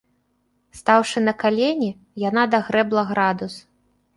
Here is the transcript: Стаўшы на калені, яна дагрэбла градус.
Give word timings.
Стаўшы 0.79 1.17
на 1.27 1.33
калені, 1.45 1.91
яна 2.29 2.43
дагрэбла 2.55 3.05
градус. 3.11 3.53